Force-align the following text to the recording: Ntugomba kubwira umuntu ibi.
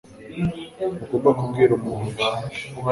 Ntugomba 0.95 1.29
kubwira 1.39 1.71
umuntu 1.77 2.05
ibi. 2.11 2.23